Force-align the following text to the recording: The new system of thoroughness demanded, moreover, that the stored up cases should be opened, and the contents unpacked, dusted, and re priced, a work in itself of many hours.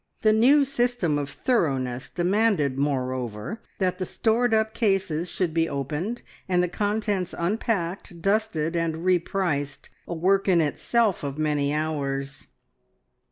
The 0.21 0.33
new 0.33 0.65
system 0.65 1.19
of 1.19 1.29
thoroughness 1.29 2.09
demanded, 2.09 2.75
moreover, 2.79 3.61
that 3.77 3.99
the 3.99 4.05
stored 4.07 4.51
up 4.51 4.73
cases 4.73 5.29
should 5.29 5.53
be 5.53 5.69
opened, 5.69 6.23
and 6.49 6.63
the 6.63 6.67
contents 6.67 7.35
unpacked, 7.37 8.19
dusted, 8.19 8.75
and 8.75 9.05
re 9.05 9.19
priced, 9.19 9.91
a 10.07 10.15
work 10.15 10.47
in 10.47 10.59
itself 10.59 11.23
of 11.23 11.37
many 11.37 11.71
hours. 11.71 12.47